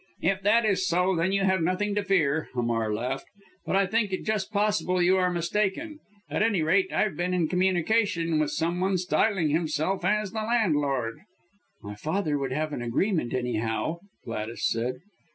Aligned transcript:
"If 0.23 0.41
that 0.41 0.65
is 0.65 0.87
so 0.87 1.15
then 1.15 1.31
you 1.31 1.43
have 1.43 1.61
nothing 1.61 1.93
to 1.93 2.03
fear," 2.03 2.49
Hamar 2.55 2.91
laughed, 2.91 3.27
"but 3.67 3.75
I 3.75 3.85
think 3.85 4.11
it 4.11 4.23
just 4.25 4.51
possible 4.51 4.99
you 4.99 5.17
are 5.17 5.29
mistaken. 5.29 5.99
At 6.27 6.41
any 6.41 6.63
rate, 6.63 6.91
I've 6.91 7.15
been 7.15 7.35
in 7.35 7.47
communication 7.47 8.39
with 8.39 8.49
some 8.49 8.79
one 8.79 8.97
styling 8.97 9.49
himself 9.49 10.01
the 10.01 10.07
landlord." 10.33 11.19
"My 11.83 11.93
father 11.93 12.39
would 12.39 12.51
have 12.51 12.73
an 12.73 12.81
agreement, 12.81 13.31
anyhow!" 13.35 13.97
Gladys 14.25 14.65
said. 14.67 14.95